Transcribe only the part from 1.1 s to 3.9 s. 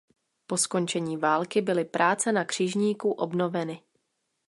války byly práce na křižníku obnoveny.